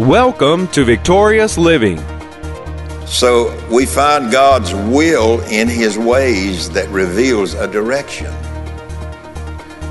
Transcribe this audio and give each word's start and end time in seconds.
Welcome 0.00 0.68
to 0.72 0.84
Victorious 0.84 1.56
Living. 1.56 1.98
So 3.06 3.58
we 3.70 3.86
find 3.86 4.30
God's 4.30 4.74
will 4.74 5.40
in 5.44 5.68
His 5.68 5.96
ways 5.96 6.68
that 6.72 6.86
reveals 6.90 7.54
a 7.54 7.66
direction. 7.66 8.30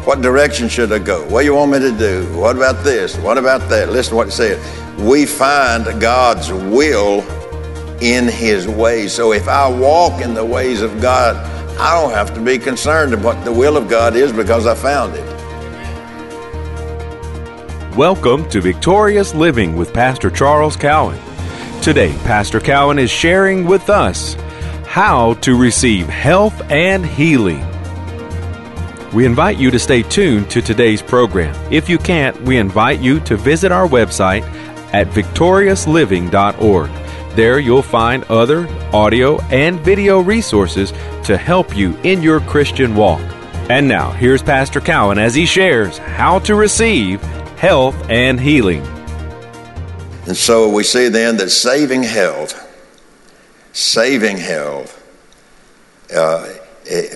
What 0.05 0.21
direction 0.21 0.70
should 0.70 0.91
I 0.91 0.99
go? 0.99 1.28
What 1.29 1.39
do 1.39 1.46
you 1.47 1.55
want 1.55 1.71
me 1.71 1.79
to 1.79 1.91
do? 1.91 2.23
What 2.38 2.55
about 2.55 2.83
this? 2.83 3.18
What 3.18 3.39
about 3.39 3.68
that? 3.70 3.89
Listen 3.89 4.12
to 4.12 4.18
what 4.18 4.28
it 4.28 4.31
said. 4.33 5.00
We 5.00 5.26
find 5.26 6.00
God's 6.00 6.54
will 6.54 7.22
in 8.00 8.28
His 8.28 8.68
ways. 8.68 9.12
So 9.12 9.34
if 9.34 9.48
I 9.48 9.68
walk 9.68 10.22
in 10.22 10.36
the 10.36 10.46
ways 10.46 10.84
of 10.84 11.02
God, 11.02 11.36
I 11.80 12.00
don't 12.00 12.14
have 12.14 12.32
to 12.36 12.40
be 12.40 12.60
concerned 12.60 13.16
about 13.16 13.44
the 13.44 13.52
will 13.52 13.76
of 13.76 13.90
God 13.90 14.16
is 14.16 14.32
because 14.32 14.68
I 14.68 14.76
found 14.76 15.16
it. 15.16 15.34
Welcome 17.96 18.50
to 18.50 18.59
Victorious 18.59 19.34
Living 19.34 19.77
with 19.77 19.93
Pastor 19.93 20.30
Charles 20.30 20.75
Cowan. 20.75 21.17
Today, 21.81 22.12
Pastor 22.26 22.59
Cowan 22.59 22.99
is 22.99 23.09
sharing 23.09 23.63
with 23.63 23.90
us 23.90 24.34
how 24.85 25.35
to 25.35 25.58
receive 25.58 26.09
health 26.09 26.62
and 26.70 27.05
healing. 27.05 27.66
We 29.13 29.26
invite 29.26 29.58
you 29.58 29.71
to 29.71 29.80
stay 29.80 30.02
tuned 30.02 30.52
to 30.52 30.62
today's 30.62 31.02
program. 31.02 31.55
If 31.71 31.88
you 31.88 31.98
can't, 31.98 32.40
we 32.41 32.58
invite 32.58 32.99
you 32.99 33.21
to 33.21 33.38
visit 33.38 33.71
our 33.71 33.88
website 33.88 34.43
at 34.93 35.07
victoriousliving.org. 35.07 36.90
There 37.38 37.59
you'll 37.59 37.82
find 37.82 38.26
other 38.26 38.68
audio 38.91 39.40
and 39.43 39.80
video 39.80 40.20
resources 40.20 40.91
to 41.23 41.38
help 41.38 41.73
you 41.77 41.96
in 42.04 42.21
your 42.21 42.41
Christian 42.41 42.93
walk. 42.93 43.21
And 43.70 43.88
now, 43.88 44.12
here's 44.12 44.43
Pastor 44.43 44.82
Cowan 44.82 45.18
as 45.18 45.34
he 45.34 45.46
shares 45.46 45.98
how 45.98 46.40
to 46.40 46.55
receive 46.55 47.23
health 47.66 47.96
and 48.12 48.40
healing. 48.40 48.84
And 50.28 50.38
so 50.38 50.70
we 50.70 50.84
see 50.84 51.08
then 51.08 51.38
that 51.38 51.50
saving 51.50 52.04
health, 52.04 52.54
saving 53.74 54.38
health, 54.38 55.02
uh, 56.16 56.48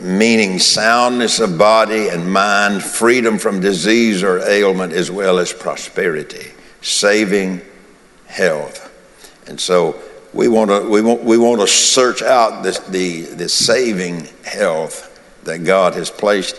meaning 0.02 0.58
soundness 0.58 1.40
of 1.40 1.60
body 1.60 2.08
and 2.08 2.34
mind, 2.34 2.82
freedom 2.82 3.38
from 3.38 3.60
disease 3.60 4.24
or 4.24 4.40
ailment, 4.40 4.92
as 4.92 5.12
well 5.12 5.38
as 5.38 5.54
prosperity, 5.54 6.52
saving 6.82 7.62
health. 8.26 8.92
And 9.46 9.62
so 9.62 10.02
we 10.34 10.48
want 10.48 10.72
to 10.72 10.90
we 10.90 11.04
want 11.04 11.24
we 11.24 11.38
want 11.38 11.62
to 11.62 11.68
search 11.68 12.24
out 12.24 12.64
this 12.64 12.80
the 12.80 13.22
the 13.22 13.50
saving 13.50 14.28
health 14.44 15.06
that 15.44 15.60
God 15.60 15.94
has 15.94 16.10
placed 16.10 16.56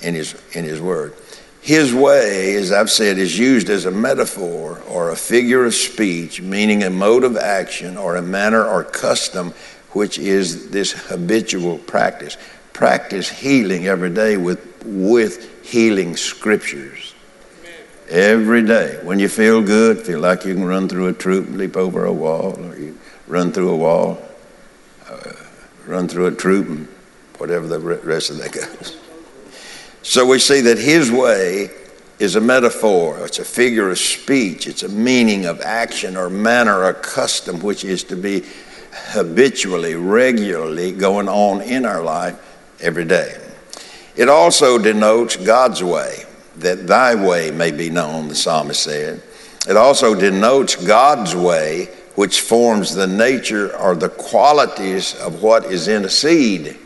in 0.00 0.14
his 0.14 0.40
in 0.52 0.64
his 0.64 0.80
word. 0.80 1.14
His 1.62 1.94
way, 1.94 2.56
as 2.56 2.72
I've 2.72 2.90
said, 2.90 3.18
is 3.18 3.38
used 3.38 3.70
as 3.70 3.86
a 3.86 3.90
metaphor 3.92 4.82
or 4.88 5.10
a 5.10 5.16
figure 5.16 5.64
of 5.64 5.74
speech, 5.74 6.42
meaning 6.42 6.82
a 6.82 6.90
mode 6.90 7.22
of 7.22 7.36
action 7.36 7.96
or 7.96 8.16
a 8.16 8.22
manner 8.22 8.64
or 8.64 8.82
custom, 8.82 9.54
which 9.92 10.18
is 10.18 10.70
this 10.70 10.90
habitual 10.90 11.78
practice. 11.78 12.36
Practice 12.72 13.28
healing 13.28 13.86
every 13.86 14.10
day 14.10 14.36
with, 14.36 14.84
with 14.84 15.64
healing 15.64 16.16
scriptures. 16.16 17.14
Every 18.08 18.66
day. 18.66 18.98
When 19.04 19.20
you 19.20 19.28
feel 19.28 19.62
good, 19.62 20.04
feel 20.04 20.18
like 20.18 20.44
you 20.44 20.54
can 20.54 20.64
run 20.64 20.88
through 20.88 21.06
a 21.06 21.12
troop, 21.12 21.48
leap 21.50 21.76
over 21.76 22.06
a 22.06 22.12
wall, 22.12 22.58
or 22.58 22.76
you 22.76 22.98
run 23.28 23.52
through 23.52 23.70
a 23.70 23.76
wall, 23.76 24.20
uh, 25.08 25.32
run 25.86 26.08
through 26.08 26.26
a 26.26 26.32
troop, 26.32 26.66
and 26.66 26.88
whatever 27.38 27.68
the 27.68 27.78
rest 27.78 28.30
of 28.30 28.38
that 28.38 28.50
goes. 28.50 28.96
So 30.02 30.26
we 30.26 30.38
see 30.38 30.60
that 30.62 30.78
his 30.78 31.10
way 31.10 31.70
is 32.18 32.36
a 32.36 32.40
metaphor, 32.40 33.24
it's 33.24 33.38
a 33.38 33.44
figure 33.44 33.90
of 33.90 33.98
speech, 33.98 34.66
it's 34.66 34.82
a 34.82 34.88
meaning 34.88 35.46
of 35.46 35.60
action 35.60 36.16
or 36.16 36.28
manner 36.28 36.84
or 36.84 36.92
custom 36.92 37.60
which 37.60 37.84
is 37.84 38.04
to 38.04 38.16
be 38.16 38.44
habitually, 38.92 39.94
regularly 39.94 40.92
going 40.92 41.28
on 41.28 41.62
in 41.62 41.86
our 41.86 42.02
life 42.02 42.38
every 42.80 43.04
day. 43.04 43.36
It 44.16 44.28
also 44.28 44.78
denotes 44.78 45.36
God's 45.36 45.82
way, 45.82 46.24
that 46.56 46.86
thy 46.86 47.14
way 47.14 47.50
may 47.50 47.70
be 47.70 47.88
known, 47.88 48.28
the 48.28 48.34
psalmist 48.34 48.82
said. 48.82 49.22
It 49.68 49.76
also 49.76 50.14
denotes 50.14 50.76
God's 50.76 51.34
way, 51.34 51.86
which 52.14 52.40
forms 52.40 52.94
the 52.94 53.06
nature 53.06 53.74
or 53.76 53.94
the 53.94 54.10
qualities 54.10 55.14
of 55.14 55.42
what 55.42 55.64
is 55.64 55.88
in 55.88 56.04
a 56.04 56.10
seed. 56.10 56.76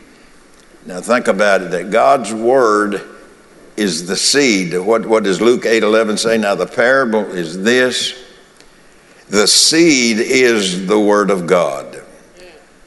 Now 0.87 1.01
think 1.01 1.27
about 1.27 1.61
it 1.61 1.71
that 1.71 1.91
God's 1.91 2.33
word 2.33 3.01
is 3.75 4.07
the 4.07 4.15
seed. 4.15 4.73
What, 4.73 5.05
what 5.05 5.25
does 5.25 5.41
Luke 5.41 5.65
8 5.65 5.83
11 5.83 6.17
say? 6.17 6.37
Now 6.37 6.55
the 6.55 6.65
parable 6.65 7.25
is 7.25 7.61
this 7.61 8.23
the 9.29 9.47
seed 9.47 10.19
is 10.19 10.87
the 10.87 10.97
word 10.97 11.29
of 11.29 11.45
God. 11.45 12.05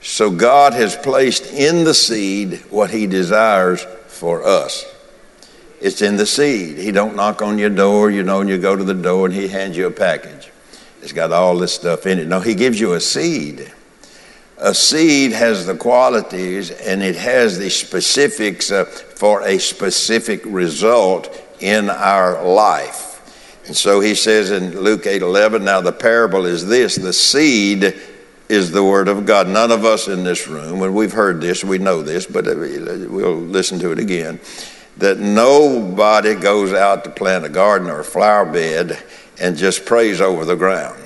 So 0.00 0.30
God 0.30 0.72
has 0.72 0.96
placed 0.96 1.52
in 1.52 1.84
the 1.84 1.92
seed 1.92 2.64
what 2.70 2.90
he 2.90 3.06
desires 3.06 3.84
for 4.06 4.46
us. 4.46 4.86
It's 5.82 6.00
in 6.00 6.16
the 6.16 6.24
seed. 6.24 6.78
He 6.78 6.92
don't 6.92 7.14
knock 7.14 7.42
on 7.42 7.58
your 7.58 7.68
door, 7.68 8.10
you 8.10 8.22
know, 8.22 8.40
and 8.40 8.48
you 8.48 8.56
go 8.56 8.74
to 8.74 8.84
the 8.84 8.94
door 8.94 9.26
and 9.26 9.34
he 9.34 9.46
hands 9.46 9.76
you 9.76 9.86
a 9.86 9.90
package. 9.90 10.50
It's 11.02 11.12
got 11.12 11.32
all 11.32 11.58
this 11.58 11.74
stuff 11.74 12.06
in 12.06 12.18
it. 12.18 12.26
No, 12.26 12.40
he 12.40 12.54
gives 12.54 12.80
you 12.80 12.94
a 12.94 13.00
seed 13.00 13.70
a 14.60 14.74
seed 14.74 15.32
has 15.32 15.66
the 15.66 15.74
qualities 15.74 16.70
and 16.70 17.02
it 17.02 17.16
has 17.16 17.58
the 17.58 17.70
specifics 17.70 18.70
uh, 18.70 18.84
for 18.84 19.42
a 19.42 19.58
specific 19.58 20.42
result 20.44 21.40
in 21.60 21.88
our 21.88 22.44
life. 22.44 23.08
And 23.66 23.76
so 23.76 24.00
he 24.00 24.14
says 24.14 24.50
in 24.50 24.78
Luke 24.78 25.06
8 25.06 25.22
11, 25.22 25.64
now 25.64 25.80
the 25.80 25.92
parable 25.92 26.44
is 26.44 26.66
this 26.66 26.96
the 26.96 27.12
seed 27.12 27.98
is 28.48 28.70
the 28.70 28.84
word 28.84 29.08
of 29.08 29.24
God. 29.24 29.48
None 29.48 29.70
of 29.70 29.84
us 29.84 30.08
in 30.08 30.24
this 30.24 30.46
room, 30.46 30.82
and 30.82 30.94
we've 30.94 31.12
heard 31.12 31.40
this, 31.40 31.64
we 31.64 31.78
know 31.78 32.02
this, 32.02 32.26
but 32.26 32.46
uh, 32.46 32.54
we'll 32.54 33.36
listen 33.36 33.78
to 33.78 33.92
it 33.92 33.98
again, 33.98 34.40
that 34.98 35.18
nobody 35.18 36.34
goes 36.34 36.72
out 36.72 37.04
to 37.04 37.10
plant 37.10 37.44
a 37.44 37.48
garden 37.48 37.88
or 37.88 38.00
a 38.00 38.04
flower 38.04 38.44
bed 38.44 39.02
and 39.40 39.56
just 39.56 39.86
prays 39.86 40.20
over 40.20 40.44
the 40.44 40.56
ground 40.56 40.99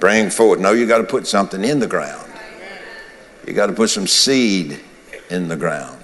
bring 0.00 0.30
forth. 0.30 0.60
No, 0.60 0.72
you 0.72 0.86
got 0.86 0.98
to 0.98 1.04
put 1.04 1.26
something 1.26 1.64
in 1.64 1.78
the 1.78 1.86
ground. 1.86 2.30
You 3.46 3.52
got 3.52 3.66
to 3.66 3.72
put 3.72 3.90
some 3.90 4.06
seed 4.06 4.80
in 5.30 5.48
the 5.48 5.56
ground. 5.56 5.98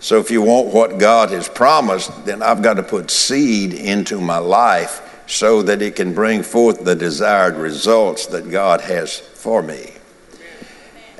So 0.00 0.18
if 0.18 0.30
you 0.30 0.40
want 0.40 0.68
what 0.68 0.98
God 0.98 1.30
has 1.30 1.48
promised, 1.48 2.24
then 2.24 2.42
I've 2.42 2.62
got 2.62 2.74
to 2.74 2.82
put 2.82 3.10
seed 3.10 3.74
into 3.74 4.20
my 4.20 4.38
life 4.38 5.06
so 5.26 5.62
that 5.62 5.82
it 5.82 5.94
can 5.94 6.14
bring 6.14 6.42
forth 6.42 6.84
the 6.84 6.96
desired 6.96 7.56
results 7.56 8.26
that 8.26 8.50
God 8.50 8.80
has 8.80 9.18
for 9.18 9.62
me. 9.62 9.90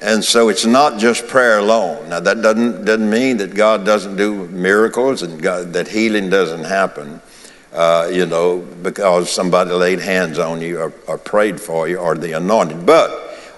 And 0.02 0.24
so 0.24 0.48
it's 0.48 0.64
not 0.64 0.98
just 0.98 1.28
prayer 1.28 1.58
alone. 1.58 2.08
Now 2.08 2.20
that 2.20 2.40
doesn't 2.40 2.86
doesn't 2.86 3.10
mean 3.10 3.36
that 3.36 3.54
God 3.54 3.84
doesn't 3.84 4.16
do 4.16 4.48
miracles 4.48 5.22
and 5.22 5.42
God, 5.42 5.74
that 5.74 5.88
healing 5.88 6.30
doesn't 6.30 6.64
happen 6.64 7.20
uh, 7.72 8.10
you 8.12 8.26
know, 8.26 8.58
because 8.58 9.30
somebody 9.30 9.70
laid 9.70 10.00
hands 10.00 10.38
on 10.38 10.60
you 10.60 10.80
or, 10.80 10.92
or 11.06 11.18
prayed 11.18 11.60
for 11.60 11.88
you 11.88 11.98
or 11.98 12.16
the 12.16 12.32
anointed. 12.32 12.84
But 12.84 13.10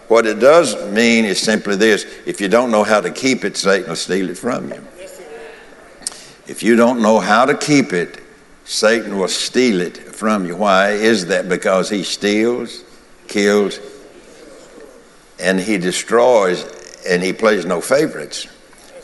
what 0.09 0.27
it 0.27 0.39
does 0.39 0.77
mean 0.93 1.25
is 1.25 1.41
simply 1.41 1.77
this 1.77 2.05
if 2.27 2.41
you 2.41 2.49
don't 2.49 2.71
know 2.71 2.85
how 2.85 3.01
to 3.01 3.11
keep 3.11 3.45
it, 3.45 3.57
Satan 3.57 3.89
will 3.89 3.97
steal 3.97 4.29
it 4.29 4.37
from 4.37 4.69
you. 4.69 4.87
If 6.47 6.63
you 6.63 6.77
don't 6.77 7.01
know 7.01 7.21
how 7.21 7.47
to 7.47 7.57
keep 7.57 7.93
it, 7.93 8.21
Satan 8.65 9.19
will 9.19 9.29
steal 9.29 9.81
it 9.81 9.97
from 9.97 10.47
you. 10.47 10.57
Why 10.57 10.91
is 10.91 11.27
that? 11.27 11.49
Because 11.49 11.89
he 11.89 12.03
steals, 12.03 12.85
kills, 13.29 13.79
and 15.41 15.59
he 15.59 15.79
destroys, 15.79 16.65
and 17.09 17.23
he 17.23 17.33
plays 17.33 17.65
no 17.65 17.81
favorites. 17.81 18.47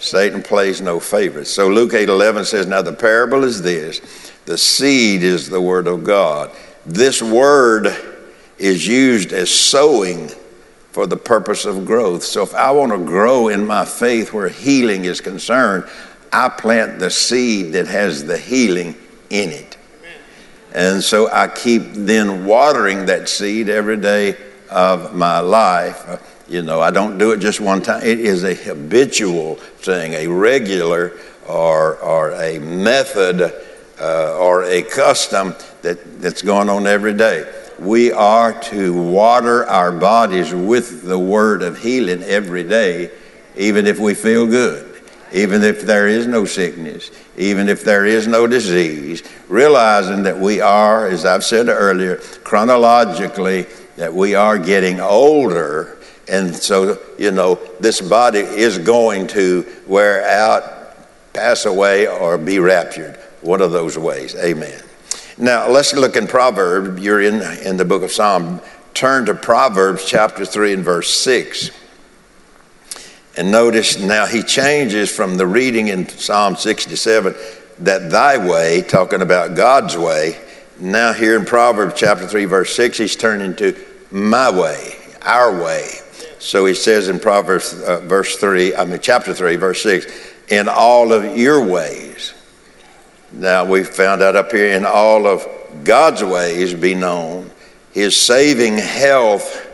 Satan 0.01 0.43
plays 0.43 0.81
no 0.81 1.01
favorites. 1.01 1.51
So 1.51 1.69
Luke 1.69 1.95
8 1.95 2.09
11 2.09 2.45
says, 2.45 2.67
Now 2.67 2.83
the 2.83 2.93
parable 2.93 3.45
is 3.45 3.63
this 3.63 4.01
the 4.45 4.59
seed 4.59 5.23
is 5.23 5.49
the 5.49 5.61
Word 5.61 5.87
of 5.87 6.05
God. 6.05 6.51
This 6.87 7.21
word 7.21 7.95
is 8.59 8.87
used 8.87 9.33
as 9.33 9.51
sowing 9.51 10.31
for 10.93 11.07
the 11.07 11.17
purpose 11.17 11.65
of 11.65 11.85
growth. 11.85 12.23
So 12.23 12.43
if 12.43 12.55
I 12.55 12.71
want 12.71 12.93
to 12.93 12.99
grow 12.99 13.49
in 13.49 13.67
my 13.67 13.85
faith 13.85 14.33
where 14.33 14.49
healing 14.49 15.05
is 15.05 15.21
concerned, 15.21 15.85
I 16.33 16.49
plant 16.49 16.99
the 16.99 17.11
seed 17.11 17.73
that 17.75 17.87
has 17.89 18.25
the 18.25 18.39
healing 18.39 18.95
in 19.31 19.51
it. 19.51 19.77
And 20.73 21.03
so 21.03 21.31
I 21.31 21.49
keep 21.49 21.83
then 21.93 22.45
watering 22.45 23.07
that 23.07 23.29
seed 23.29 23.69
every 23.69 23.97
day 23.97 24.37
of 24.71 25.15
my 25.15 25.41
life. 25.41 26.38
You 26.49 26.63
know, 26.63 26.81
I 26.81 26.91
don't 26.91 27.19
do 27.19 27.33
it 27.33 27.41
just 27.41 27.61
one 27.61 27.83
time. 27.83 28.03
It 28.03 28.21
is 28.21 28.43
a 28.43 28.55
habitual 28.55 29.57
thing, 29.57 30.15
a 30.15 30.27
regular 30.27 31.13
or, 31.47 31.97
or 31.99 32.31
a 32.33 32.59
method 32.59 33.53
uh, 34.01 34.39
or 34.39 34.65
a 34.65 34.83
custom 34.83 35.55
that, 35.83 36.21
that's 36.23 36.41
going 36.41 36.71
on 36.71 36.87
every 36.87 37.13
day. 37.15 37.45
We 37.79 38.13
are 38.13 38.59
to 38.65 38.93
water 39.13 39.67
our 39.67 39.93
bodies 39.93 40.55
with 40.55 41.03
the 41.03 41.19
word 41.19 41.63
of 41.63 41.79
healing 41.79 42.23
every 42.23 42.65
day, 42.65 43.11
even 43.57 43.87
if 43.87 43.99
we 43.99 44.15
feel 44.15 44.47
good. 44.47 44.89
even 45.33 45.63
if 45.63 45.83
there 45.83 46.09
is 46.09 46.27
no 46.27 46.45
sickness, 46.45 47.11
even 47.37 47.69
if 47.69 47.85
there 47.85 48.07
is 48.07 48.27
no 48.27 48.47
disease, 48.47 49.23
realizing 49.49 50.23
that 50.23 50.39
we 50.39 50.61
are, 50.61 51.07
as 51.07 51.25
I've 51.25 51.45
said 51.45 51.69
earlier, 51.69 52.17
chronologically, 52.45 53.67
that 53.97 54.13
we 54.13 54.35
are 54.35 54.59
getting 54.59 55.01
older. 55.01 55.98
And 56.29 56.55
so, 56.55 56.99
you 57.19 57.31
know, 57.31 57.57
this 57.81 58.01
body 58.01 58.41
is 58.41 58.79
going 58.79 59.27
to 59.29 59.67
wear 59.87 60.27
out, 60.29 60.97
pass 61.33 61.65
away, 61.65 62.07
or 62.07 62.37
be 62.39 62.59
raptured. 62.59 63.17
One 63.41 63.63
of 63.63 63.71
those 63.71 63.97
ways. 63.97 64.35
Amen. 64.35 64.83
Now, 65.39 65.69
let's 65.69 65.95
look 65.95 66.17
in 66.17 66.27
Proverbs. 66.27 67.01
You're 67.01 67.23
in, 67.23 67.41
in 67.65 67.77
the 67.77 67.85
book 67.85 68.03
of 68.03 68.11
Psalm. 68.11 68.61
Turn 68.93 69.27
to 69.27 69.35
Proverbs 69.35 70.05
chapter 70.05 70.45
3 70.45 70.75
and 70.75 70.85
verse 70.85 71.11
6. 71.11 71.71
And 73.37 73.53
notice 73.53 74.01
now 74.01 74.27
he 74.27 74.43
changes 74.43 75.15
from 75.15 75.37
the 75.37 75.47
reading 75.47 75.87
in 75.89 76.09
Psalm 76.09 76.57
67 76.57 77.37
that 77.79 78.11
thy 78.11 78.37
way, 78.45 78.83
talking 78.83 79.23
about 79.23 79.55
God's 79.55 79.97
way. 79.97 80.41
Now, 80.81 81.13
here 81.13 81.39
in 81.39 81.45
Proverbs 81.45 81.95
chapter 81.97 82.27
3, 82.27 82.45
verse 82.47 82.75
6, 82.75 82.99
he's 82.99 83.15
turning 83.15 83.55
to 83.57 83.77
my 84.11 84.51
way, 84.51 84.97
our 85.23 85.63
way. 85.63 85.89
So 86.39 86.67
he 86.67 86.75
says 86.75 87.09
in 87.09 87.19
Proverbs 87.19 87.75
uh, 87.75 88.01
verse 88.01 88.37
3, 88.37 88.75
I 88.77 88.85
mean, 88.85 89.01
chapter 89.01 89.35
3, 89.35 89.57
verse 89.57 89.83
6, 89.83 90.07
in 90.49 90.69
all 90.69 91.13
of 91.13 91.37
your 91.37 91.65
ways. 91.65 92.35
Now, 93.33 93.65
we 93.65 93.85
found 93.85 94.23
out 94.23 94.37
up 94.37 94.51
here, 94.53 94.73
in 94.73 94.87
all 94.87 95.27
of 95.27 95.47
God's 95.85 96.25
ways 96.25 96.75
be 96.75 96.95
known, 96.95 97.51
his 97.93 98.17
saving 98.17 98.79
health 98.79 99.67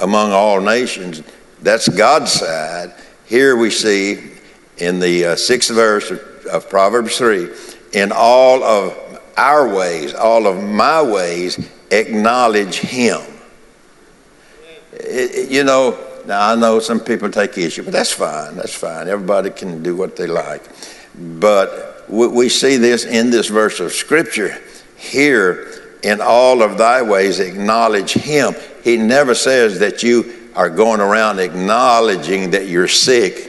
among 0.00 0.32
all 0.32 0.60
nations 0.60 1.22
that's 1.62 1.88
God's 1.88 2.32
side. 2.32 2.92
Here 3.26 3.56
we 3.56 3.70
see 3.70 4.30
in 4.78 4.98
the 4.98 5.26
uh, 5.26 5.36
sixth 5.36 5.70
verse 5.70 6.10
of, 6.10 6.20
of 6.46 6.70
Proverbs 6.70 7.18
3 7.18 7.50
in 7.92 8.12
all 8.14 8.62
of 8.62 9.20
our 9.36 9.68
ways, 9.68 10.14
all 10.14 10.46
of 10.46 10.62
my 10.62 11.02
ways, 11.02 11.68
acknowledge 11.90 12.76
Him. 12.76 13.20
You 15.50 15.64
know, 15.64 15.98
now 16.26 16.52
I 16.52 16.54
know 16.54 16.78
some 16.78 17.00
people 17.00 17.28
take 17.28 17.58
issue, 17.58 17.82
but 17.82 17.92
that's 17.92 18.12
fine. 18.12 18.54
That's 18.54 18.74
fine. 18.74 19.08
Everybody 19.08 19.50
can 19.50 19.82
do 19.82 19.96
what 19.96 20.14
they 20.14 20.28
like. 20.28 20.62
But 21.18 22.04
we 22.08 22.48
see 22.48 22.76
this 22.76 23.04
in 23.04 23.30
this 23.30 23.48
verse 23.48 23.80
of 23.80 23.92
Scripture 23.92 24.56
here 24.96 25.66
in 26.04 26.20
all 26.20 26.62
of 26.62 26.78
thy 26.78 27.02
ways, 27.02 27.40
acknowledge 27.40 28.12
Him. 28.12 28.54
He 28.84 28.96
never 28.96 29.34
says 29.34 29.80
that 29.80 30.04
you 30.04 30.50
are 30.54 30.70
going 30.70 31.00
around 31.00 31.40
acknowledging 31.40 32.52
that 32.52 32.68
you're 32.68 32.88
sick, 32.88 33.48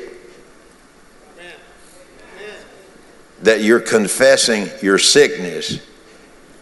that 3.44 3.62
you're 3.62 3.80
confessing 3.80 4.69
your 4.81 4.98
sickness, 4.98 5.80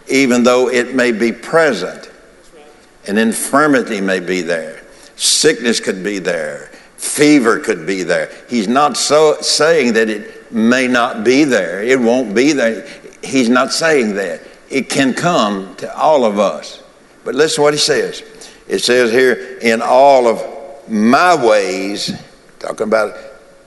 even 0.09 0.43
though 0.43 0.69
it 0.69 0.95
may 0.95 1.13
be 1.13 1.31
present. 1.31 2.11
An 3.07 3.17
infirmity 3.17 4.01
may 4.01 4.19
be 4.19 4.41
there, 4.41 4.78
sickness 5.19 5.79
could 5.79 6.03
be 6.03 6.19
there, 6.19 6.71
fever 6.97 7.59
could 7.59 7.85
be 7.85 8.03
there. 8.03 8.31
He's 8.49 8.67
not 8.67 8.97
so 8.97 9.37
saying 9.41 9.93
that 9.93 10.09
it 10.09 10.51
may 10.51 10.87
not 10.87 11.23
be 11.23 11.43
there, 11.43 11.83
it 11.83 11.99
won't 11.99 12.33
be 12.33 12.53
there. 12.53 12.87
He's 13.21 13.49
not 13.49 13.73
saying 13.73 14.15
that. 14.15 14.41
It 14.69 14.89
can 14.89 15.13
come 15.13 15.75
to 15.77 15.95
all 15.95 16.23
of 16.23 16.39
us. 16.39 16.81
But 17.25 17.35
listen 17.35 17.63
what 17.63 17.73
he 17.73 17.79
says. 17.79 18.23
It 18.67 18.79
says 18.79 19.11
here, 19.11 19.57
in 19.61 19.81
all 19.81 20.27
of 20.27 20.89
my 20.89 21.35
ways, 21.35 22.13
talking 22.59 22.87
about 22.87 23.15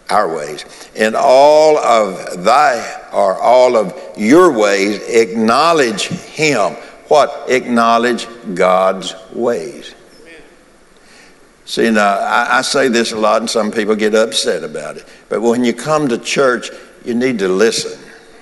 our 0.08 0.34
ways, 0.34 0.64
in 0.94 1.14
all 1.16 1.76
of 1.76 2.44
thy 2.44 3.00
or 3.12 3.38
all 3.38 3.76
of 3.76 3.98
your 4.16 4.56
ways, 4.56 5.02
acknowledge 5.02 6.06
him. 6.06 6.74
What? 7.08 7.50
Acknowledge 7.50 8.26
God's 8.54 9.14
ways. 9.32 9.94
See, 11.64 11.90
now, 11.90 12.18
I, 12.18 12.58
I, 12.58 12.62
say 12.62 12.88
this 12.88 13.12
a 13.12 13.16
lot, 13.16 13.40
and 13.40 13.48
some 13.48 13.70
people 13.70 13.94
get 13.94 14.14
upset 14.14 14.64
about 14.64 14.96
it. 14.96 15.06
But 15.28 15.42
when 15.42 15.64
you 15.64 15.72
come 15.72 16.08
to 16.08 16.18
church, 16.18 16.70
you 17.04 17.14
need 17.14 17.38
to 17.38 17.48
listen. 17.48 18.00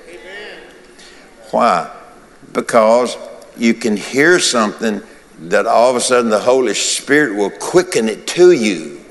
Amen. 0.08 0.62
Why? 1.50 1.94
Because 2.52 3.16
you 3.58 3.74
can 3.74 3.96
hear 3.96 4.38
something 4.38 5.02
that 5.42 5.66
all 5.66 5.90
of 5.90 5.96
a 5.96 6.00
sudden 6.00 6.30
the 6.30 6.40
Holy 6.40 6.74
Spirit 6.74 7.36
will 7.36 7.50
quicken 7.50 8.08
it 8.08 8.26
to 8.28 8.52
you. 8.52 9.04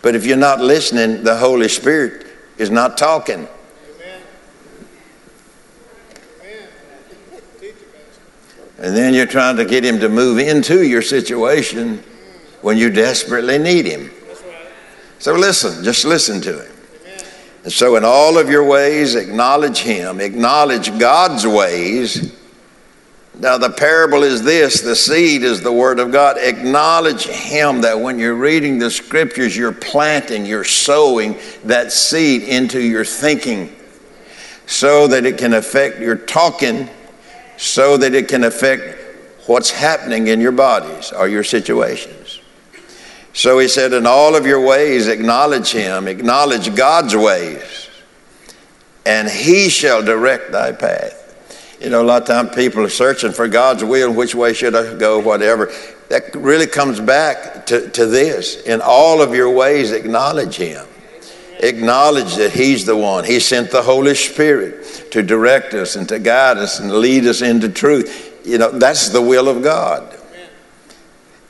But 0.00 0.14
if 0.14 0.24
you're 0.24 0.36
not 0.36 0.60
listening, 0.60 1.24
the 1.24 1.36
Holy 1.36 1.68
Spirit 1.68 2.26
is 2.58 2.70
not 2.70 2.96
talking. 2.96 3.48
And 8.78 8.94
then 8.94 9.14
you're 9.14 9.26
trying 9.26 9.56
to 9.56 9.64
get 9.64 9.84
him 9.84 9.98
to 10.00 10.08
move 10.08 10.38
into 10.38 10.86
your 10.86 11.00
situation 11.00 12.04
when 12.64 12.76
you 12.76 12.90
desperately 12.90 13.58
need 13.58 13.86
him. 13.86 14.10
So 15.18 15.34
listen, 15.34 15.84
just 15.84 16.04
listen 16.04 16.40
to 16.42 16.64
him. 16.64 16.72
And 17.62 17.72
so, 17.72 17.96
in 17.96 18.04
all 18.04 18.36
of 18.36 18.50
your 18.50 18.64
ways, 18.64 19.14
acknowledge 19.14 19.78
him, 19.78 20.20
acknowledge 20.20 20.98
God's 20.98 21.46
ways 21.46 22.34
now, 23.40 23.58
the 23.58 23.70
parable 23.70 24.22
is 24.22 24.42
this 24.42 24.80
the 24.80 24.94
seed 24.94 25.42
is 25.42 25.60
the 25.60 25.72
Word 25.72 25.98
of 25.98 26.12
God. 26.12 26.36
Acknowledge 26.38 27.26
Him 27.26 27.80
that 27.80 27.98
when 27.98 28.18
you're 28.18 28.36
reading 28.36 28.78
the 28.78 28.90
Scriptures, 28.90 29.56
you're 29.56 29.72
planting, 29.72 30.46
you're 30.46 30.64
sowing 30.64 31.36
that 31.64 31.90
seed 31.90 32.42
into 32.42 32.80
your 32.80 33.04
thinking 33.04 33.74
so 34.66 35.08
that 35.08 35.26
it 35.26 35.36
can 35.36 35.52
affect 35.52 35.98
your 35.98 36.16
talking, 36.16 36.88
so 37.56 37.96
that 37.96 38.14
it 38.14 38.28
can 38.28 38.44
affect 38.44 38.98
what's 39.46 39.70
happening 39.70 40.28
in 40.28 40.40
your 40.40 40.52
bodies 40.52 41.12
or 41.12 41.28
your 41.28 41.44
situations. 41.44 42.23
So 43.34 43.58
he 43.58 43.66
said, 43.66 43.92
In 43.92 44.06
all 44.06 44.36
of 44.36 44.46
your 44.46 44.60
ways, 44.60 45.08
acknowledge 45.08 45.72
Him, 45.72 46.08
acknowledge 46.08 46.74
God's 46.74 47.14
ways, 47.14 47.90
and 49.04 49.28
He 49.28 49.68
shall 49.68 50.02
direct 50.02 50.52
thy 50.52 50.72
path. 50.72 51.20
You 51.80 51.90
know, 51.90 52.00
a 52.00 52.04
lot 52.04 52.22
of 52.22 52.28
times 52.28 52.54
people 52.54 52.82
are 52.84 52.88
searching 52.88 53.32
for 53.32 53.48
God's 53.48 53.84
will, 53.84 54.12
which 54.12 54.34
way 54.34 54.54
should 54.54 54.74
I 54.74 54.96
go, 54.96 55.18
whatever. 55.18 55.70
That 56.08 56.34
really 56.34 56.66
comes 56.66 57.00
back 57.00 57.66
to, 57.66 57.90
to 57.90 58.06
this. 58.06 58.62
In 58.62 58.80
all 58.80 59.20
of 59.20 59.34
your 59.34 59.50
ways, 59.50 59.90
acknowledge 59.90 60.56
Him. 60.56 60.86
Acknowledge 61.58 62.36
that 62.36 62.52
He's 62.52 62.86
the 62.86 62.96
one. 62.96 63.24
He 63.24 63.40
sent 63.40 63.72
the 63.72 63.82
Holy 63.82 64.14
Spirit 64.14 65.08
to 65.10 65.24
direct 65.24 65.74
us 65.74 65.96
and 65.96 66.08
to 66.08 66.20
guide 66.20 66.58
us 66.58 66.78
and 66.78 66.92
lead 66.92 67.26
us 67.26 67.42
into 67.42 67.68
truth. 67.68 68.40
You 68.46 68.58
know, 68.58 68.70
that's 68.70 69.08
the 69.08 69.20
will 69.20 69.48
of 69.48 69.62
God. 69.62 70.16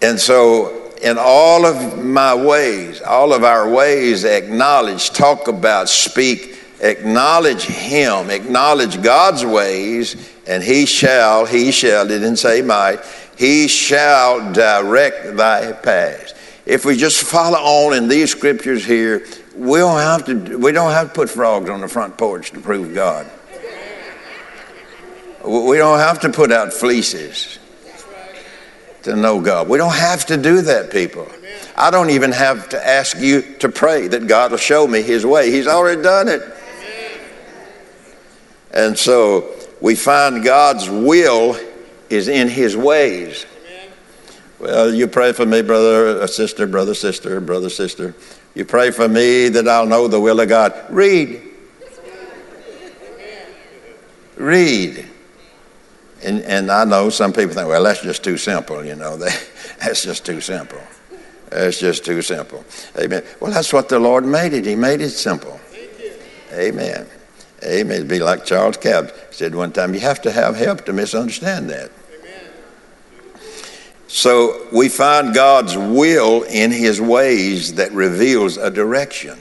And 0.00 0.18
so, 0.18 0.83
in 1.02 1.16
all 1.18 1.66
of 1.66 2.04
my 2.04 2.34
ways, 2.34 3.02
all 3.02 3.32
of 3.32 3.44
our 3.44 3.68
ways, 3.68 4.24
acknowledge, 4.24 5.10
talk 5.10 5.48
about, 5.48 5.88
speak, 5.88 6.58
acknowledge 6.80 7.64
him, 7.64 8.30
acknowledge 8.30 9.02
God's 9.02 9.44
ways, 9.44 10.30
and 10.46 10.62
he 10.62 10.86
shall, 10.86 11.46
he 11.46 11.70
shall, 11.70 12.06
didn't 12.06 12.36
say 12.36 12.62
might, 12.62 13.00
he 13.36 13.68
shall 13.68 14.52
direct 14.52 15.36
thy 15.36 15.72
paths. 15.72 16.34
If 16.66 16.84
we 16.84 16.96
just 16.96 17.22
follow 17.22 17.58
on 17.58 17.96
in 17.96 18.08
these 18.08 18.30
scriptures 18.30 18.84
here, 18.84 19.26
we 19.56 19.78
don't 19.78 20.00
have 20.00 20.24
to, 20.26 20.58
we 20.58 20.72
don't 20.72 20.92
have 20.92 21.08
to 21.08 21.14
put 21.14 21.28
frogs 21.28 21.68
on 21.68 21.80
the 21.80 21.88
front 21.88 22.16
porch 22.16 22.52
to 22.52 22.60
prove 22.60 22.94
God. 22.94 23.30
We 25.44 25.76
don't 25.76 25.98
have 25.98 26.20
to 26.20 26.30
put 26.30 26.50
out 26.50 26.72
fleeces 26.72 27.58
to 29.04 29.16
know 29.16 29.40
God. 29.40 29.68
We 29.68 29.78
don't 29.78 29.94
have 29.94 30.26
to 30.26 30.36
do 30.36 30.62
that, 30.62 30.90
people. 30.90 31.28
I 31.76 31.90
don't 31.90 32.10
even 32.10 32.32
have 32.32 32.68
to 32.70 32.86
ask 32.86 33.18
you 33.18 33.42
to 33.58 33.68
pray 33.68 34.08
that 34.08 34.26
God 34.26 34.50
will 34.50 34.58
show 34.58 34.86
me 34.86 35.02
his 35.02 35.24
way. 35.24 35.50
He's 35.50 35.66
already 35.66 36.02
done 36.02 36.28
it. 36.28 36.42
And 38.72 38.98
so 38.98 39.54
we 39.80 39.94
find 39.94 40.42
God's 40.42 40.90
will 40.90 41.56
is 42.10 42.28
in 42.28 42.48
his 42.48 42.76
ways. 42.76 43.46
Well, 44.58 44.94
you 44.94 45.06
pray 45.08 45.32
for 45.32 45.44
me, 45.44 45.62
brother, 45.62 46.26
sister, 46.26 46.66
brother, 46.66 46.94
sister, 46.94 47.40
brother, 47.40 47.68
sister. 47.68 48.14
You 48.54 48.64
pray 48.64 48.90
for 48.90 49.08
me 49.08 49.48
that 49.50 49.68
I'll 49.68 49.86
know 49.86 50.08
the 50.08 50.20
will 50.20 50.40
of 50.40 50.48
God. 50.48 50.74
Read. 50.88 51.42
Read. 54.36 55.10
And, 56.24 56.40
and 56.42 56.70
I 56.70 56.84
know 56.84 57.10
some 57.10 57.32
people 57.32 57.54
think, 57.54 57.68
well, 57.68 57.82
that's 57.84 58.00
just 58.00 58.24
too 58.24 58.38
simple, 58.38 58.84
you 58.84 58.96
know. 58.96 59.16
that's 59.78 60.02
just 60.02 60.24
too 60.24 60.40
simple. 60.40 60.80
That's 61.50 61.78
just 61.78 62.04
too 62.04 62.22
simple. 62.22 62.64
Amen. 62.98 63.22
Well, 63.40 63.52
that's 63.52 63.72
what 63.72 63.88
the 63.88 63.98
Lord 63.98 64.24
made 64.24 64.54
it. 64.54 64.64
He 64.64 64.74
made 64.74 65.00
it 65.00 65.10
simple. 65.10 65.60
Amen. 66.52 67.06
Amen. 67.62 67.96
It'd 67.96 68.08
be 68.08 68.18
like 68.18 68.44
Charles 68.44 68.76
Capps 68.76 69.12
said 69.30 69.54
one 69.54 69.72
time, 69.72 69.94
you 69.94 70.00
have 70.00 70.22
to 70.22 70.30
have 70.30 70.56
help 70.56 70.84
to 70.86 70.92
misunderstand 70.92 71.70
that. 71.70 71.90
Amen. 72.18 72.50
So 74.06 74.66
we 74.72 74.88
find 74.88 75.34
God's 75.34 75.76
will 75.76 76.42
in 76.44 76.70
his 76.70 77.00
ways 77.00 77.74
that 77.74 77.92
reveals 77.92 78.56
a 78.56 78.70
direction. 78.70 79.38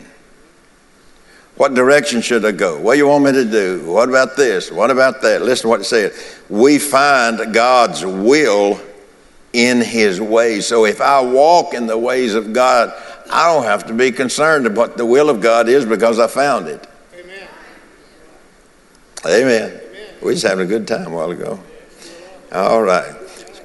What 1.56 1.76
direction 1.76 2.22
should 2.22 2.44
I 2.46 2.52
go? 2.52 2.80
What 2.80 2.94
do 2.94 2.98
you 2.98 3.08
want 3.08 3.26
me 3.26 3.32
to 3.32 3.46
do? 3.46 3.84
What 3.86 4.10
about 4.10 4.36
this? 4.36 4.72
What 4.72 4.90
about 4.90 5.22
that? 5.22 5.44
Listen 5.44 5.64
to 5.64 5.68
what 5.70 5.82
it 5.82 5.86
said. 5.86 6.14
We 6.50 6.80
find 6.80 7.54
God's 7.54 8.04
will 8.04 8.82
in 9.54 9.82
His 9.82 10.20
ways. 10.20 10.66
So 10.66 10.86
if 10.86 11.00
I 11.00 11.22
walk 11.22 11.76
in 11.76 11.86
the 11.86 11.98
ways 11.98 12.34
of 12.34 12.54
God, 12.54 12.92
I 13.32 13.54
don't 13.54 13.64
have 13.64 13.86
to 13.88 13.94
be 13.94 14.12
concerned 14.12 14.66
about 14.66 14.78
what 14.78 14.98
the 14.98 15.06
will 15.06 15.30
of 15.30 15.42
God 15.42 15.70
is 15.70 15.86
because 15.86 16.20
I 16.20 16.28
found 16.28 16.68
it. 16.68 16.88
Amen. 17.14 17.48
Amen. 19.26 19.72
Amen. 19.72 20.16
We 20.24 20.34
just 20.34 20.46
having 20.46 20.66
a 20.66 20.70
good 20.70 20.88
time 20.88 21.08
a 21.08 21.16
while 21.16 21.32
ago. 21.32 21.60
All 22.52 22.82
right. 22.82 23.14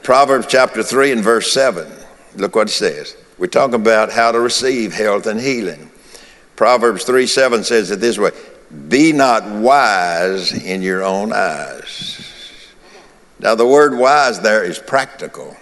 Proverbs 0.02 0.46
chapter 0.46 0.82
3 0.82 1.12
and 1.12 1.22
verse 1.22 1.50
7. 1.52 1.90
Look 2.36 2.54
what 2.54 2.68
it 2.68 2.72
says. 2.72 3.16
We're 3.38 3.46
talking 3.46 3.74
about 3.74 4.12
how 4.12 4.32
to 4.32 4.40
receive 4.40 4.92
health 4.92 5.26
and 5.26 5.40
healing. 5.40 5.87
Proverbs 6.58 7.04
3 7.04 7.28
7 7.28 7.62
says 7.62 7.92
it 7.92 8.00
this 8.00 8.18
way 8.18 8.32
Be 8.88 9.12
not 9.12 9.48
wise 9.48 10.52
in 10.52 10.82
your 10.82 11.04
own 11.04 11.32
eyes. 11.32 12.74
Now, 13.38 13.54
the 13.54 13.64
word 13.64 13.96
wise 13.96 14.40
there 14.40 14.64
is 14.64 14.80
practical. 14.80 15.56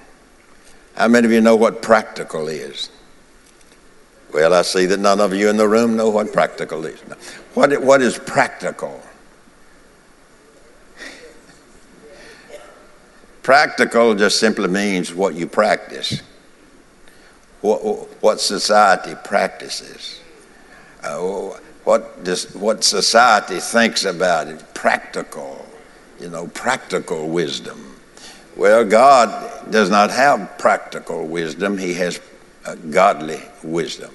How 0.97 1.09
many 1.09 1.27
of 1.27 1.33
you 1.33 1.43
know 1.43 1.55
what 1.55 1.83
practical 1.83 2.49
is? 2.49 2.89
Well, 4.33 4.55
I 4.55 4.63
see 4.63 4.87
that 4.87 4.99
none 4.99 5.21
of 5.21 5.35
you 5.35 5.51
in 5.51 5.59
the 5.59 5.69
room 5.69 5.99
know 5.99 6.09
what 6.09 6.33
practical 6.33 6.87
is. 6.87 6.99
What, 7.53 7.79
what 7.83 8.01
is 8.01 8.19
practical? 8.19 9.03
Practical 13.43 14.15
just 14.15 14.41
simply 14.41 14.69
means 14.69 15.13
what 15.13 15.35
you 15.35 15.47
practice, 15.47 16.23
what, 17.61 17.83
what 18.23 18.41
society 18.41 19.15
practices 19.25 20.23
uh, 21.07 21.59
what, 21.85 22.25
does, 22.25 22.55
what 22.55 22.83
society 22.83 23.61
thinks 23.61 24.05
about 24.05 24.49
it, 24.49 24.63
practical, 24.75 25.67
you 26.21 26.29
know, 26.29 26.49
practical 26.49 27.29
wisdom. 27.29 27.97
Well, 28.57 28.85
God 28.85 29.71
does 29.71 29.91
not 29.91 30.11
have 30.11 30.59
practical 30.59 31.27
wisdom, 31.27 31.79
He 31.79 31.95
has 31.95 32.21
uh, 32.65 32.75
godly 32.75 33.41
wisdom. 33.63 34.13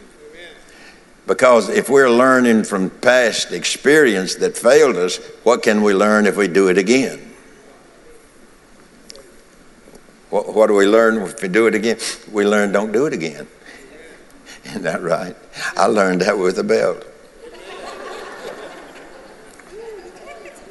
Because 1.27 1.69
if 1.69 1.87
we're 1.87 2.09
learning 2.09 2.63
from 2.63 2.89
past 2.89 3.51
experience 3.51 4.35
that 4.35 4.57
failed 4.57 4.97
us, 4.97 5.17
what 5.43 5.63
can 5.63 5.81
we 5.83 5.93
learn 5.93 6.25
if 6.25 6.35
we 6.35 6.47
do 6.47 6.67
it 6.67 6.77
again? 6.77 7.31
What, 10.29 10.53
what 10.53 10.67
do 10.67 10.73
we 10.73 10.87
learn 10.87 11.21
if 11.21 11.41
we 11.41 11.47
do 11.47 11.67
it 11.67 11.75
again? 11.75 11.97
We 12.31 12.45
learn 12.45 12.71
don't 12.71 12.91
do 12.91 13.05
it 13.05 13.13
again. 13.13 13.47
Isn't 14.71 14.83
that 14.83 15.01
right? 15.01 15.35
I 15.75 15.85
learned 15.85 16.21
that 16.21 16.37
with 16.37 16.57
a 16.57 16.63
belt. 16.63 17.05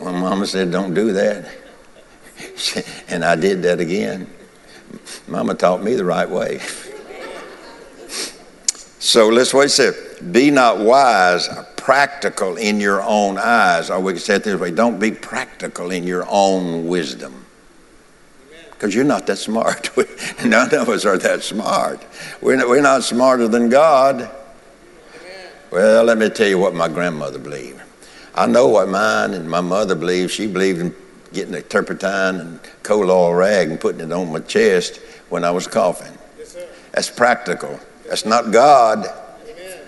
My 0.00 0.12
mama 0.12 0.46
said, 0.46 0.72
Don't 0.72 0.94
do 0.94 1.12
that. 1.12 1.48
And 3.08 3.24
I 3.24 3.36
did 3.36 3.62
that 3.64 3.80
again. 3.80 4.30
Mama 5.26 5.54
taught 5.54 5.82
me 5.82 5.94
the 5.94 6.04
right 6.04 6.28
way. 6.28 6.60
So 9.02 9.28
let's 9.28 9.54
what 9.54 9.64
it 9.64 9.70
said. 9.70 9.94
Be 10.30 10.50
not 10.50 10.78
wise, 10.78 11.48
practical 11.76 12.56
in 12.56 12.78
your 12.80 13.02
own 13.02 13.38
eyes. 13.38 13.88
Or 13.88 13.98
we 13.98 14.12
can 14.12 14.20
say 14.20 14.36
it 14.36 14.44
this 14.44 14.60
way 14.60 14.70
don't 14.70 15.00
be 15.00 15.10
practical 15.10 15.90
in 15.90 16.04
your 16.04 16.26
own 16.28 16.86
wisdom 16.86 17.39
because 18.80 18.94
you're 18.94 19.04
not 19.04 19.26
that 19.26 19.36
smart. 19.36 19.90
None 20.44 20.74
of 20.74 20.88
us 20.88 21.04
are 21.04 21.18
that 21.18 21.42
smart. 21.42 22.02
We're 22.40 22.56
not, 22.56 22.66
we're 22.66 22.80
not 22.80 23.04
smarter 23.04 23.46
than 23.46 23.68
God. 23.68 24.30
Well, 25.70 26.02
let 26.02 26.16
me 26.16 26.30
tell 26.30 26.48
you 26.48 26.58
what 26.58 26.72
my 26.72 26.88
grandmother 26.88 27.38
believed. 27.38 27.82
I 28.34 28.46
know 28.46 28.68
what 28.68 28.88
mine 28.88 29.34
and 29.34 29.50
my 29.50 29.60
mother 29.60 29.94
believed. 29.94 30.30
She 30.30 30.46
believed 30.46 30.80
in 30.80 30.94
getting 31.34 31.54
a 31.54 31.60
turpentine 31.60 32.36
and 32.36 32.58
coal 32.82 33.10
oil 33.10 33.34
rag 33.34 33.68
and 33.68 33.78
putting 33.78 34.00
it 34.00 34.10
on 34.12 34.32
my 34.32 34.40
chest 34.40 34.96
when 35.28 35.44
I 35.44 35.50
was 35.50 35.66
coughing. 35.66 36.16
Yes, 36.38 36.56
That's 36.92 37.10
practical. 37.10 37.78
That's 38.08 38.24
not 38.24 38.50
God. 38.50 39.06
Amen. 39.46 39.78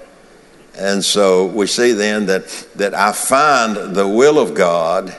And 0.76 1.02
so 1.02 1.46
we 1.46 1.66
see 1.66 1.92
then 1.92 2.26
that, 2.26 2.46
that 2.74 2.92
I 2.92 3.12
find 3.12 3.96
the 3.96 4.06
will 4.06 4.38
of 4.38 4.52
God 4.52 5.16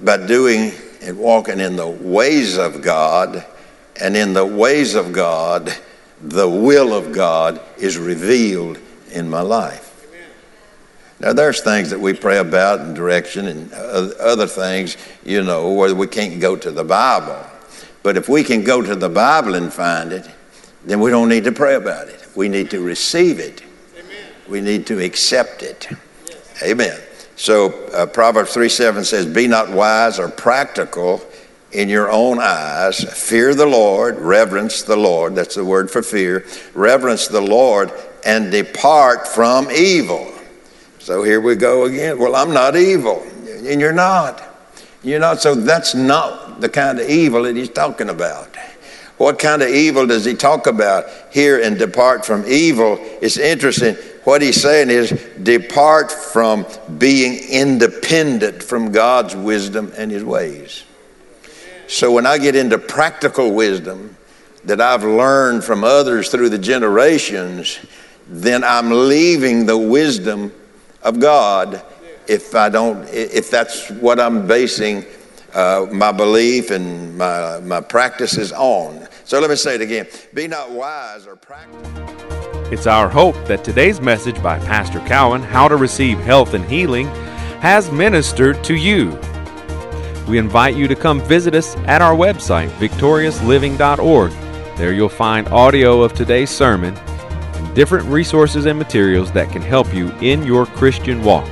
by 0.00 0.16
doing 0.16 0.72
and 1.02 1.18
walking 1.18 1.60
in 1.60 1.76
the 1.76 1.86
ways 1.86 2.56
of 2.58 2.82
God, 2.82 3.44
and 4.00 4.16
in 4.16 4.32
the 4.32 4.46
ways 4.46 4.94
of 4.94 5.12
God, 5.12 5.74
the 6.22 6.48
will 6.48 6.92
of 6.92 7.12
God 7.12 7.60
is 7.78 7.96
revealed 7.98 8.78
in 9.12 9.28
my 9.28 9.40
life. 9.40 9.86
Now, 11.20 11.34
there's 11.34 11.60
things 11.60 11.90
that 11.90 12.00
we 12.00 12.14
pray 12.14 12.38
about 12.38 12.80
in 12.80 12.94
direction 12.94 13.46
and 13.46 13.72
other 13.72 14.46
things, 14.46 14.96
you 15.22 15.42
know, 15.42 15.70
where 15.72 15.94
we 15.94 16.06
can't 16.06 16.40
go 16.40 16.56
to 16.56 16.70
the 16.70 16.84
Bible. 16.84 17.44
But 18.02 18.16
if 18.16 18.26
we 18.28 18.42
can 18.42 18.64
go 18.64 18.80
to 18.80 18.96
the 18.96 19.10
Bible 19.10 19.54
and 19.54 19.70
find 19.70 20.12
it, 20.12 20.26
then 20.84 20.98
we 21.00 21.10
don't 21.10 21.28
need 21.28 21.44
to 21.44 21.52
pray 21.52 21.74
about 21.74 22.08
it. 22.08 22.26
We 22.34 22.48
need 22.48 22.70
to 22.70 22.80
receive 22.80 23.38
it. 23.38 23.62
Amen. 23.98 24.24
We 24.48 24.62
need 24.62 24.86
to 24.86 25.04
accept 25.04 25.62
it. 25.62 25.88
Yes. 26.26 26.62
Amen. 26.62 26.98
So 27.40 27.72
uh, 27.94 28.04
Proverbs 28.04 28.52
3 28.52 28.68
7 28.68 29.02
says, 29.02 29.24
Be 29.24 29.48
not 29.48 29.70
wise 29.70 30.18
or 30.18 30.28
practical 30.28 31.22
in 31.72 31.88
your 31.88 32.10
own 32.10 32.38
eyes. 32.38 33.02
Fear 33.02 33.54
the 33.54 33.64
Lord, 33.64 34.18
reverence 34.18 34.82
the 34.82 34.96
Lord. 34.96 35.36
That's 35.36 35.54
the 35.54 35.64
word 35.64 35.90
for 35.90 36.02
fear. 36.02 36.44
Reverence 36.74 37.28
the 37.28 37.40
Lord 37.40 37.92
and 38.26 38.52
depart 38.52 39.26
from 39.26 39.70
evil. 39.70 40.30
So 40.98 41.22
here 41.22 41.40
we 41.40 41.54
go 41.54 41.86
again. 41.86 42.18
Well, 42.18 42.36
I'm 42.36 42.52
not 42.52 42.76
evil. 42.76 43.22
And 43.46 43.80
you're 43.80 43.94
not. 43.94 44.42
You're 45.02 45.20
not. 45.20 45.40
So 45.40 45.54
that's 45.54 45.94
not 45.94 46.60
the 46.60 46.68
kind 46.68 47.00
of 47.00 47.08
evil 47.08 47.44
that 47.44 47.56
he's 47.56 47.70
talking 47.70 48.10
about. 48.10 48.54
What 49.16 49.38
kind 49.38 49.62
of 49.62 49.70
evil 49.70 50.06
does 50.06 50.26
he 50.26 50.34
talk 50.34 50.66
about 50.66 51.06
here 51.30 51.62
and 51.62 51.78
depart 51.78 52.26
from 52.26 52.44
evil? 52.46 52.98
It's 53.22 53.38
interesting 53.38 53.96
what 54.24 54.42
he's 54.42 54.60
saying 54.60 54.90
is 54.90 55.10
depart 55.42 56.12
from 56.12 56.66
being 56.98 57.38
independent 57.50 58.62
from 58.62 58.92
God's 58.92 59.34
wisdom 59.34 59.92
and 59.96 60.10
his 60.10 60.24
ways. 60.24 60.84
So 61.88 62.12
when 62.12 62.26
I 62.26 62.38
get 62.38 62.54
into 62.54 62.78
practical 62.78 63.52
wisdom 63.52 64.16
that 64.64 64.80
I've 64.80 65.04
learned 65.04 65.64
from 65.64 65.84
others 65.84 66.30
through 66.30 66.50
the 66.50 66.58
generations, 66.58 67.78
then 68.28 68.62
I'm 68.62 69.08
leaving 69.08 69.66
the 69.66 69.78
wisdom 69.78 70.52
of 71.02 71.18
God 71.18 71.82
if 72.28 72.54
I 72.54 72.68
don't 72.68 73.08
if 73.08 73.50
that's 73.50 73.90
what 73.90 74.20
I'm 74.20 74.46
basing 74.46 75.04
uh, 75.52 75.86
my 75.90 76.12
belief 76.12 76.70
and 76.70 77.18
my 77.18 77.58
my 77.60 77.80
practices 77.80 78.52
on. 78.52 79.08
So 79.30 79.38
let 79.38 79.48
me 79.48 79.54
say 79.54 79.76
it 79.76 79.80
again: 79.80 80.08
Be 80.34 80.48
not 80.48 80.72
wise 80.72 81.24
or 81.24 81.36
practical. 81.36 81.86
It's 82.72 82.88
our 82.88 83.08
hope 83.08 83.36
that 83.46 83.62
today's 83.62 84.00
message 84.00 84.42
by 84.42 84.58
Pastor 84.58 84.98
Cowan, 85.06 85.40
How 85.40 85.68
to 85.68 85.76
Receive 85.76 86.18
Health 86.18 86.52
and 86.52 86.64
Healing, 86.64 87.06
has 87.60 87.92
ministered 87.92 88.64
to 88.64 88.74
you. 88.74 89.16
We 90.26 90.38
invite 90.38 90.74
you 90.74 90.88
to 90.88 90.96
come 90.96 91.20
visit 91.20 91.54
us 91.54 91.76
at 91.86 92.02
our 92.02 92.16
website, 92.16 92.70
victoriousliving.org. 92.70 94.32
There 94.76 94.92
you'll 94.92 95.08
find 95.08 95.46
audio 95.50 96.02
of 96.02 96.12
today's 96.12 96.50
sermon 96.50 96.96
and 96.96 97.72
different 97.76 98.08
resources 98.08 98.66
and 98.66 98.76
materials 98.76 99.30
that 99.30 99.52
can 99.52 99.62
help 99.62 99.94
you 99.94 100.10
in 100.14 100.42
your 100.42 100.66
Christian 100.66 101.22
walk. 101.22 101.48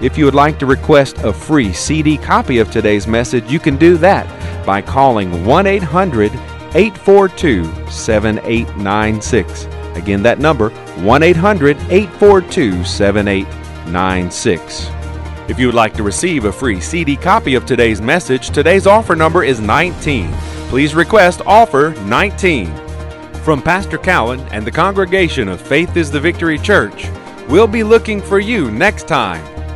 If 0.00 0.16
you 0.16 0.26
would 0.26 0.34
like 0.34 0.60
to 0.60 0.66
request 0.66 1.18
a 1.18 1.32
free 1.32 1.72
CD 1.72 2.16
copy 2.16 2.58
of 2.58 2.70
today's 2.70 3.08
message, 3.08 3.50
you 3.50 3.58
can 3.58 3.76
do 3.76 3.96
that 3.96 4.24
by 4.64 4.80
calling 4.80 5.44
1 5.44 5.66
800 5.66 6.30
842 6.74 7.64
7896. 7.90 9.64
Again, 9.96 10.22
that 10.22 10.38
number 10.38 10.70
1 10.70 11.22
800 11.24 11.76
842 11.90 12.84
7896. 12.84 14.88
If 15.48 15.58
you 15.58 15.66
would 15.66 15.74
like 15.74 15.94
to 15.94 16.04
receive 16.04 16.44
a 16.44 16.52
free 16.52 16.80
CD 16.80 17.16
copy 17.16 17.56
of 17.56 17.66
today's 17.66 18.00
message, 18.00 18.50
today's 18.50 18.86
offer 18.86 19.16
number 19.16 19.42
is 19.42 19.60
19. 19.60 20.32
Please 20.68 20.94
request 20.94 21.42
offer 21.44 21.92
19. 22.04 22.72
From 23.42 23.60
Pastor 23.60 23.98
Cowan 23.98 24.38
and 24.52 24.64
the 24.64 24.70
congregation 24.70 25.48
of 25.48 25.60
Faith 25.60 25.96
is 25.96 26.12
the 26.12 26.20
Victory 26.20 26.58
Church, 26.58 27.08
we'll 27.48 27.66
be 27.66 27.82
looking 27.82 28.22
for 28.22 28.38
you 28.38 28.70
next 28.70 29.08
time 29.08 29.57